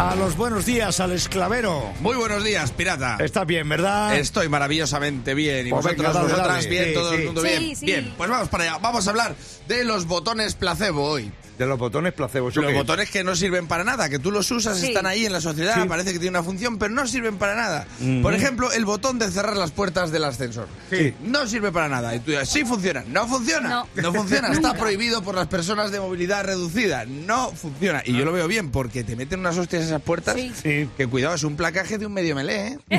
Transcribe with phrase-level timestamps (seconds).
[0.00, 1.92] A los buenos días al esclavero.
[2.00, 3.16] Muy buenos días, pirata.
[3.18, 4.16] Estás bien, ¿verdad?
[4.16, 5.66] Estoy maravillosamente bien.
[5.66, 6.68] Y Pues vosotros, venga, dale, vosotras, dale.
[6.70, 7.16] bien, Sí, todo sí.
[7.16, 7.76] el mundo Sí, bien.
[7.76, 7.86] sí.
[7.86, 8.78] Bien, pues vamos para allá.
[8.78, 9.34] Vamos a hablar
[9.66, 11.32] de los botones placebo hoy.
[11.58, 12.48] De los botones placebo.
[12.50, 14.86] ¿eso Los botones que no sirven para nada, que tú los usas, Sí.
[14.88, 15.88] están ahí en la sociedad, Sí.
[15.88, 17.86] parece que tienen una función, pero no sirven para nada.
[18.22, 20.68] Por ejemplo, el botón de cerrar las puertas del ascensor.
[20.90, 21.14] Sí.
[21.24, 22.14] No sirve para nada.
[22.14, 23.04] Y tú dices, sí funciona.
[23.08, 23.84] No funciona.
[23.96, 24.12] No.
[24.12, 24.48] funciona.
[24.52, 27.04] Está prohibido por las personas de movilidad reducida.
[27.06, 28.02] No funciona.
[28.04, 30.36] Y yo lo veo bien porque te meten unas hostias esas puertas.
[30.36, 30.52] Sí.
[30.62, 30.88] Sí.
[30.96, 32.78] Que cuidado, es un placaje de un medio melé, ¿eh?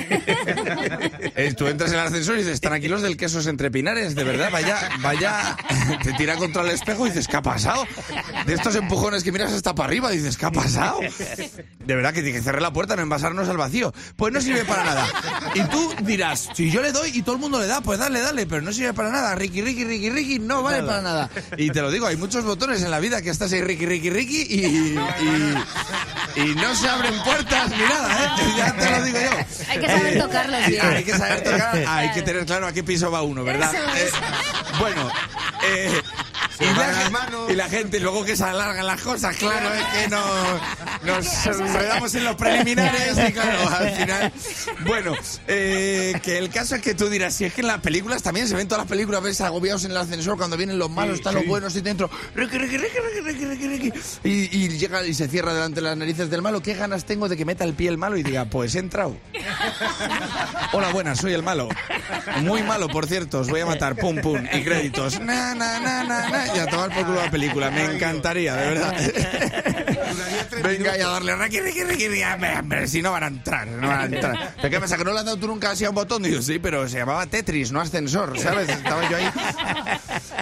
[1.36, 4.16] Eh, Tú entras en el ascensor y dices, están aquí los del quesos entre pinares,
[4.16, 5.55] de verdad, vaya, vaya,
[6.03, 7.86] te tira contra el espejo y dices, ¿qué ha pasado?
[8.49, 10.99] De estos empujones que miras hasta para arriba, dices, ¿qué ha pasado?
[11.85, 13.94] De verdad que tiene que cerrar la puerta, no envasarnos al vacío.
[14.16, 15.08] Pues no sirve para nada.
[15.53, 18.22] Y tú dirás, si yo le doy y todo el mundo le da, pues dale,
[18.22, 19.35] dale, pero no sirve para nada.
[19.35, 21.30] Ricky, Ricky, Ricky, Ricky, no vale para nada.
[21.58, 24.09] Y te lo digo, hay muchos botones en la vida que estás ahí, Ricky, Ricky,
[24.09, 28.53] Ricky, y, y, y no se abren puertas ni nada, ¿eh?
[28.58, 29.69] Ya te lo digo yo.
[29.69, 30.86] Hay que saber tocarlos bien.
[30.88, 33.72] Hay que saber tocar, hay que tener claro a qué piso va uno, ¿verdad?
[33.75, 34.09] Eh,
[34.80, 35.08] bueno,
[35.67, 36.02] eh,
[36.60, 40.22] y, la, y gente luego que se alargan las cosas, claro, es que no,
[41.04, 44.34] nos enredamos en los preliminares y claro, al final.
[44.86, 45.14] Bueno,
[45.48, 48.48] eh, que el caso es que tú dirás, si es que en las películas también
[48.48, 51.36] se ven todas las películas, ves agobiados en el ascensor cuando vienen los malos, están
[51.36, 52.10] los buenos y dentro,
[54.24, 56.62] y llega y se cierra delante de las narices del malo.
[56.62, 59.16] ¿Qué ganas tengo de que meta el pie el malo y diga, pues he entrado?
[60.74, 61.70] Hola, buenas, soy el malo.
[62.42, 65.20] Muy malo, por cierto, os voy a matar, pum, pum, y créditos.
[65.20, 68.69] Na, na, na, na, na, y a tomar por culo la película, me encantaría, de
[68.69, 68.95] verdad.
[70.64, 71.59] Venga y a darle requi.
[71.59, 74.53] Hombre, hombre, si no van a entrar, no van a entrar.
[74.58, 74.97] ¿Pero qué pasa?
[74.97, 76.23] ¿Que no le has dado tú nunca así a un botón?
[76.23, 78.69] Digo, sí, pero se llamaba Tetris, no ascensor, ¿sabes?
[78.69, 79.31] Estaba yo ahí.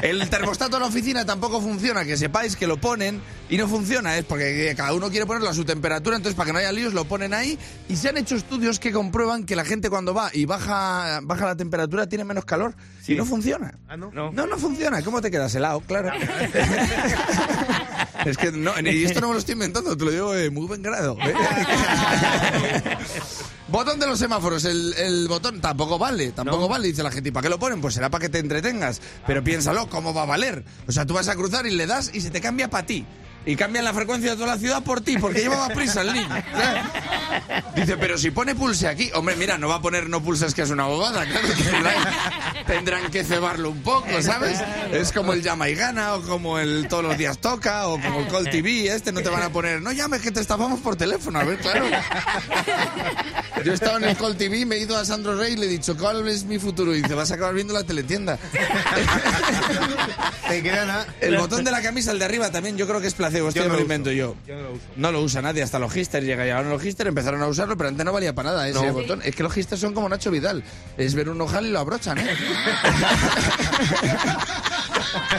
[0.01, 4.17] El termostato en la oficina tampoco funciona, que sepáis que lo ponen y no funciona,
[4.17, 6.93] es porque cada uno quiere ponerlo a su temperatura, entonces para que no haya líos
[6.93, 7.57] lo ponen ahí
[7.89, 11.45] y se han hecho estudios que comprueban que la gente cuando va y baja, baja
[11.45, 12.75] la temperatura tiene menos calor
[13.07, 13.77] y no funciona.
[13.87, 14.11] Ah, ¿no?
[14.11, 15.01] No, no funciona.
[15.01, 15.81] ¿Cómo te quedas helado?
[15.81, 15.96] Claro.
[18.25, 20.67] es que no, y esto no me lo estoy inventando, te lo digo de muy
[20.67, 21.17] buen grado.
[21.21, 21.33] ¿eh?
[23.69, 27.29] Botón de los semáforos, el, el botón tampoco vale, tampoco vale, dice la gente.
[27.29, 27.81] ¿Y para qué lo ponen?
[27.81, 29.01] Pues será para que te entretengas.
[29.25, 30.63] Pero piénsalo, ¿cómo va a valer?
[30.87, 33.05] O sea, tú vas a cruzar y le das y se te cambia para ti.
[33.47, 36.27] Y cambian la frecuencia de toda la ciudad por ti, porque llevaba prisa el niño.
[36.27, 37.63] ¿sabes?
[37.75, 40.63] Dice, pero si pone pulse aquí, hombre, mira, no va a poner no pulses que
[40.63, 44.59] es una bobada, claro que tendrán, que cebarlo un poco, ¿sabes?
[44.91, 48.19] Es como el llama y gana, o como el todos los días toca, o como
[48.19, 50.97] el Call TV, este no te van a poner, no llames que te estafamos por
[50.97, 51.85] teléfono, a ver, claro.
[53.63, 55.69] Yo estaba en el Call TV, me he ido a Sandro Rey y le he
[55.69, 56.93] dicho, ¿cuál es mi futuro?
[56.93, 58.37] Y dice, vas a acabar viendo la teletienda.
[60.47, 61.07] Te queda nada.
[61.19, 63.69] El botón de la camisa, el de arriba, también yo creo que es Yo no
[63.69, 64.17] me lo lo invento uso.
[64.17, 64.35] yo.
[64.47, 64.83] Yo no lo uso.
[64.95, 67.75] No lo usa nadie, hasta los hipsters llega y ahora los hipsters empezaron a usarlo,
[67.77, 68.93] pero antes no valía para nada ese No.
[68.93, 69.21] botón.
[69.23, 70.63] Es que los hipsters son como Nacho Vidal,
[70.97, 72.27] es ver un ojal y lo abrochan, ¿eh?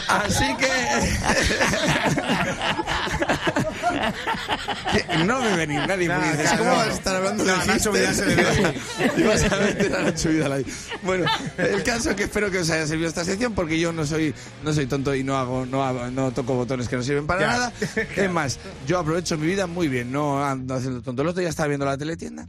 [0.09, 0.69] Así que...
[5.27, 6.77] No debe venir nadie No, dices, ¿cómo no.
[6.77, 10.53] vas a estar hablando de Nacho Vidal se le vas a meter a Nacho Vidal
[10.53, 10.67] ahí.
[11.03, 11.27] Bueno,
[11.59, 14.35] el caso es que espero que os haya servido esta sección porque yo no soy
[14.65, 17.47] no soy tonto y no hago no, no toco botones que no sirven para Ya.
[17.49, 17.73] nada.
[18.17, 21.23] Es más, yo aprovecho mi vida muy bien, no ando haciendo tonto.
[21.23, 22.47] El otro día estaba viendo la teletienda.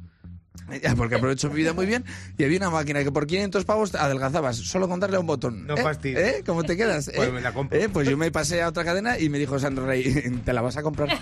[0.81, 2.05] Ya, porque aprovecho mi vida muy bien
[2.37, 5.65] y había una máquina que por 500 pavos adelgazabas solo con darle a un botón.
[5.67, 5.81] No ¿Eh?
[5.81, 6.19] fastidies.
[6.19, 6.43] ¿Eh?
[6.45, 7.11] ¿Cómo te quedas?
[7.19, 7.31] Pues ¿Eh?
[7.31, 7.77] me la compro.
[7.77, 7.89] ¿Eh?
[7.89, 10.03] Pues yo me pasé a otra cadena y me dijo Sandro Rey,
[10.45, 11.09] ¿te la vas a comprar?